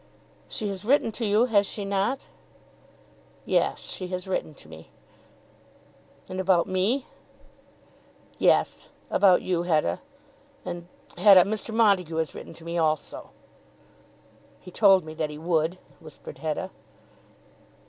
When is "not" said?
1.85-2.25